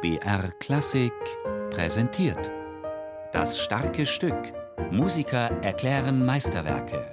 [0.00, 1.12] BR Klassik
[1.70, 2.52] präsentiert.
[3.32, 4.36] Das starke Stück.
[4.92, 7.12] Musiker erklären Meisterwerke.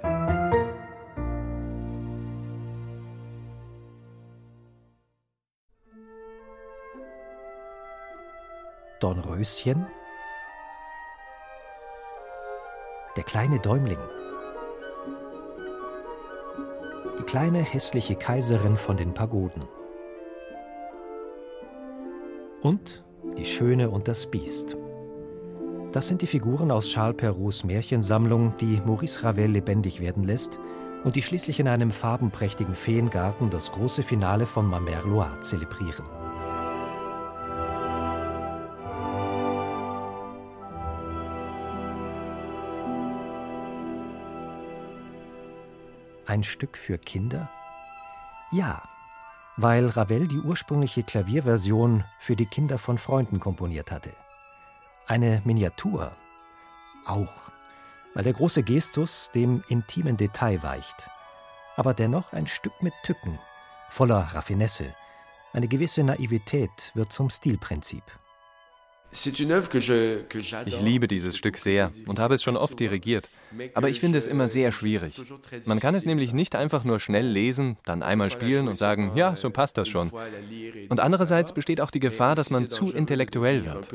[9.00, 9.84] Dornröschen,
[13.16, 13.98] der kleine Däumling,
[17.18, 19.64] die kleine hässliche Kaiserin von den Pagoden
[22.66, 23.04] und
[23.38, 24.76] die Schöne und das Biest.
[25.92, 30.58] Das sind die Figuren aus Charles Perraults Märchensammlung, die Maurice Ravel lebendig werden lässt
[31.04, 36.06] und die schließlich in einem farbenprächtigen Feengarten das große Finale von Ma Mère Loire zelebrieren.
[46.26, 47.48] Ein Stück für Kinder?
[48.50, 48.82] Ja,
[49.56, 54.12] weil Ravel die ursprüngliche Klavierversion für die Kinder von Freunden komponiert hatte.
[55.06, 56.12] Eine Miniatur?
[57.06, 57.50] Auch,
[58.14, 61.08] weil der große Gestus dem intimen Detail weicht,
[61.76, 63.38] aber dennoch ein Stück mit Tücken,
[63.88, 64.94] voller Raffinesse.
[65.52, 68.02] Eine gewisse Naivität wird zum Stilprinzip.
[69.12, 73.28] Ich liebe dieses Stück sehr und habe es schon oft dirigiert,
[73.74, 75.20] aber ich finde es immer sehr schwierig.
[75.66, 79.36] Man kann es nämlich nicht einfach nur schnell lesen, dann einmal spielen und sagen, ja,
[79.36, 80.10] so passt das schon.
[80.88, 83.88] Und andererseits besteht auch die Gefahr, dass man zu intellektuell wird.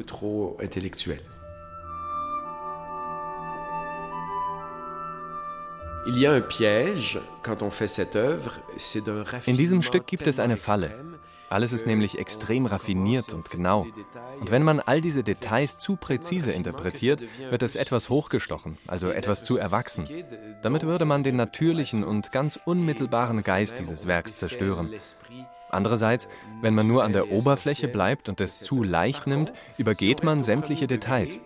[9.46, 11.11] In diesem Stück gibt es eine Falle.
[11.52, 13.86] Alles ist nämlich extrem raffiniert und genau.
[14.40, 19.44] Und wenn man all diese Details zu präzise interpretiert, wird es etwas hochgestochen, also etwas
[19.44, 20.08] zu erwachsen.
[20.62, 24.94] Damit würde man den natürlichen und ganz unmittelbaren Geist dieses Werks zerstören.
[25.70, 26.30] Andererseits,
[26.62, 30.88] wenn man nur an der Oberfläche bleibt und es zu leicht nimmt, übergeht man sämtliche
[30.88, 31.42] Details.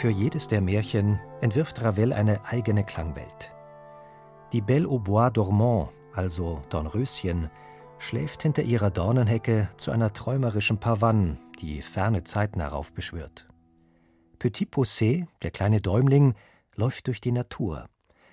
[0.00, 3.52] Für jedes der Märchen entwirft Ravel eine eigene Klangwelt.
[4.50, 7.50] Die Belle au Bois dormant, also Dornröschen,
[7.98, 13.46] schläft hinter ihrer Dornenhecke zu einer träumerischen Pavanne, die ferne Zeiten heraufbeschwört.
[14.38, 16.32] Petit Poussé, der kleine Däumling,
[16.76, 17.84] läuft durch die Natur.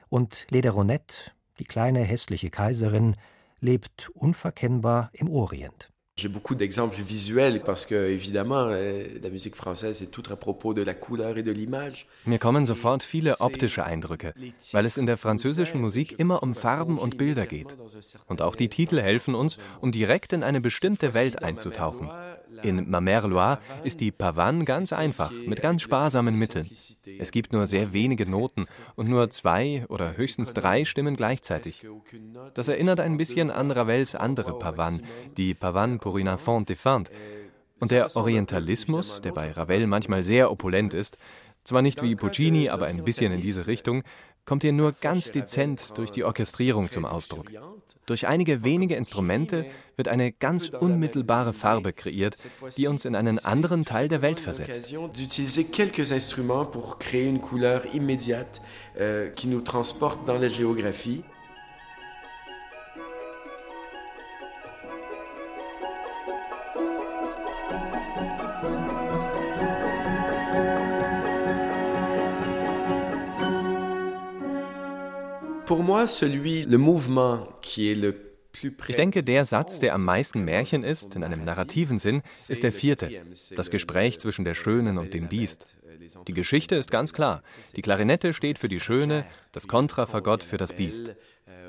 [0.07, 3.17] Und Lederonette, die kleine hässliche Kaiserin,
[3.59, 5.89] lebt unverkennbar im Orient.
[6.19, 10.73] J'ai beaucoup d'exemples visuels parce que, évidemment, euh, la musique française est toute à propos
[10.73, 12.07] de la couleur et de l'image.
[12.25, 14.33] Mir kommen sofort viele optische Eindrücke,
[14.73, 17.75] weil es in der französischen Musik immer um Farben und Bilder geht.
[18.25, 22.09] Und auch die Titel helfen uns, um direkt in eine bestimmte Welt einzutauchen.
[22.63, 26.69] In Ma Mère Loire ist die Pavane ganz einfach, mit ganz sparsamen Mitteln.
[27.19, 31.85] Es gibt nur sehr wenige Noten und nur zwei oder höchstens drei Stimmen gleichzeitig.
[32.53, 34.99] Das erinnert ein bisschen an Ravels andere Pavane,
[35.37, 37.11] die Pavane pour une enfant défunte.
[37.79, 41.17] Und der Orientalismus, der bei Ravel manchmal sehr opulent ist,
[41.63, 44.03] zwar nicht wie Puccini, aber ein bisschen in diese Richtung,
[44.47, 47.51] kommt hier nur ganz dezent durch die Orchestrierung zum Ausdruck.
[48.05, 49.65] Durch einige wenige Instrumente
[49.97, 52.37] wird eine ganz unmittelbare Farbe kreiert,
[52.77, 54.93] die uns in einen anderen Teil der Welt versetzt.
[56.17, 58.61] instruments pour créer une couleur immédiate
[58.99, 61.23] euh, qui nous transporte dans la géographie.
[75.67, 78.26] Pour moi, celui, le mouvement qui est le
[78.63, 82.71] ich denke, der Satz, der am meisten Märchen ist, in einem narrativen Sinn, ist der
[82.71, 83.11] vierte,
[83.55, 85.77] das Gespräch zwischen der Schönen und dem Biest.
[86.27, 87.41] Die Geschichte ist ganz klar.
[87.75, 91.15] Die Klarinette steht für die Schöne, das Kontrafagott für das Biest.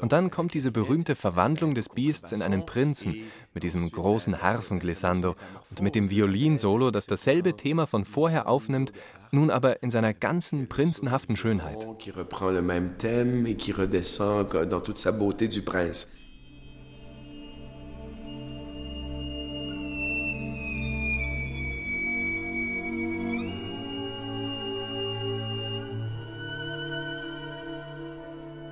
[0.00, 3.16] Und dann kommt diese berühmte Verwandlung des Biests in einen Prinzen
[3.52, 5.34] mit diesem großen Harfenglissando
[5.70, 8.92] und mit dem Violinsolo, das dasselbe Thema von vorher aufnimmt,
[9.32, 11.86] nun aber in seiner ganzen prinzenhaften Schönheit.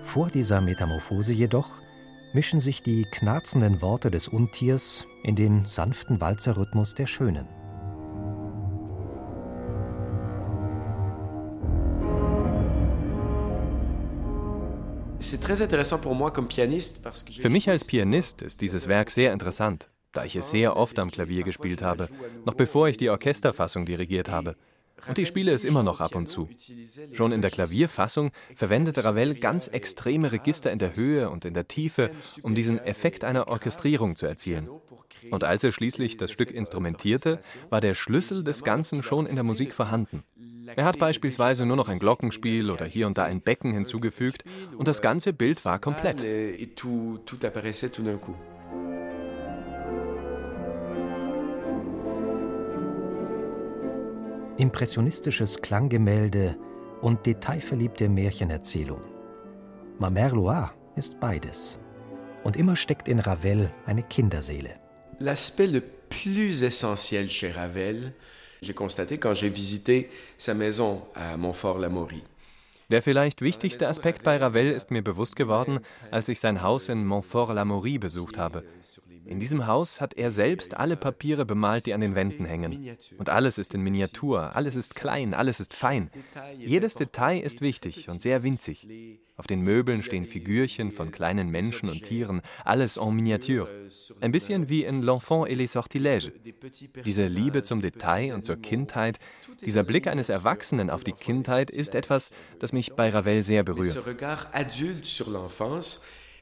[0.06, 1.82] Vor dieser Metamorphose jedoch
[2.32, 7.48] mischen sich die knarzenden Worte des Untiers in den sanften Walzerrhythmus der Schönen.
[17.40, 21.10] Für mich als Pianist ist dieses Werk sehr interessant, da ich es sehr oft am
[21.10, 22.08] Klavier gespielt habe,
[22.44, 24.54] noch bevor ich die Orchesterfassung dirigiert habe.
[25.08, 26.48] Und ich spiele es immer noch ab und zu.
[27.12, 31.69] Schon in der Klavierfassung verwendete Ravel ganz extreme Register in der Höhe und in der
[31.69, 32.10] Tiefe,
[32.43, 34.69] um diesen Effekt einer Orchestrierung zu erzielen.
[35.31, 37.40] Und als er schließlich das Stück instrumentierte,
[37.70, 40.22] war der Schlüssel des Ganzen schon in der Musik vorhanden.
[40.75, 44.44] Er hat beispielsweise nur noch ein Glockenspiel oder hier und da ein Becken hinzugefügt
[44.76, 46.25] und das ganze Bild war komplett.
[54.58, 56.56] Impressionistisches Klanggemälde
[57.02, 59.02] und detailverliebte Märchenerzählung.
[59.98, 61.78] Ma Loire ist beides.
[62.42, 64.80] Und immer steckt in Ravel eine Kinderseele.
[65.18, 68.14] L'aspect le plus essentiel chez Ravel,
[68.62, 70.08] j'ai constaté quand j'ai visité
[70.38, 72.22] sa maison à Montfort-l'Amaury.
[72.88, 75.80] Der vielleicht wichtigste Aspekt bei Ravel ist mir bewusst geworden,
[76.12, 78.62] als ich sein Haus in Montfort-l'Amaury besucht habe.
[79.24, 82.96] In diesem Haus hat er selbst alle Papiere bemalt, die an den Wänden hängen.
[83.18, 86.10] Und alles ist in Miniatur, alles ist klein, alles ist fein.
[86.58, 88.86] Jedes Detail ist wichtig und sehr winzig.
[89.38, 93.68] Auf den Möbeln stehen Figürchen von kleinen Menschen und Tieren, alles en miniature.
[94.22, 96.32] Ein bisschen wie in L'Enfant et les Sortilèges.
[97.04, 99.18] Diese Liebe zum Detail und zur Kindheit,
[99.60, 102.30] dieser Blick eines Erwachsenen auf die Kindheit ist etwas,
[102.60, 103.96] das mich bei Ravel sehr berührt.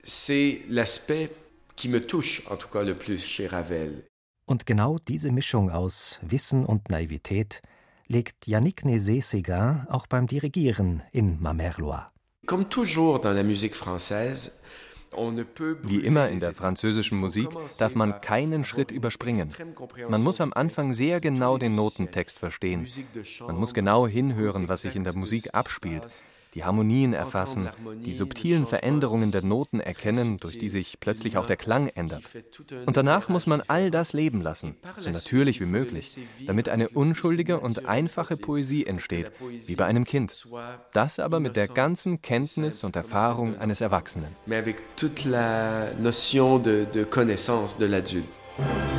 [0.07, 1.31] C'est l'aspect
[1.77, 4.05] qui me touche en tout cas le plus chez Ravel.
[4.47, 7.63] Und genau diese Mischung aus Wissen und Naivität
[8.07, 12.13] legt Yannick Nézet-Séguin auch beim Dirigieren in Ma Mère Loire.
[12.47, 14.61] Comme toujours dans la musique française,
[15.82, 19.52] wie immer in der französischen Musik darf man keinen Schritt überspringen.
[20.08, 22.87] Man muss am Anfang sehr genau den Notentext verstehen.
[23.46, 26.22] Man muss genau hinhören, was sich in der Musik abspielt
[26.55, 27.69] die Harmonien erfassen,
[28.05, 32.23] die subtilen Veränderungen der Noten erkennen, durch die sich plötzlich auch der Klang ändert.
[32.87, 37.61] Und danach muss man all das leben lassen, so natürlich wie möglich, damit eine unschuldige
[37.61, 39.33] und einfache Poesie entsteht,
[39.67, 40.47] wie bei einem Kind.
[40.93, 44.37] Das aber mit der ganzen Kenntnis und Erfahrung eines Erwachsenen.
[44.47, 48.94] Mais avec toute la notion de, de connaissance de l'adulte.